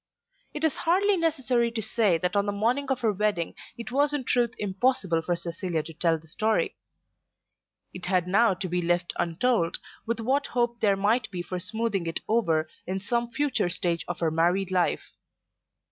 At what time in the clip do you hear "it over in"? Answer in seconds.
12.07-12.99